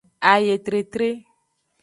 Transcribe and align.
Ayetretre. 0.31 1.09